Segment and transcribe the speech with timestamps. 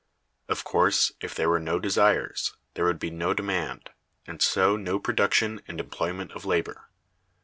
[0.47, 3.91] Of course, if there were no desires, there would be no demand,
[4.25, 6.89] and so no production and employment of labor.